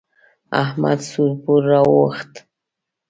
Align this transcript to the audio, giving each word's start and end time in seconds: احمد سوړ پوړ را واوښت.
احمد 0.61 0.99
سوړ 1.09 1.31
پوړ 1.43 1.61
را 1.71 1.81
واوښت. 1.89 2.33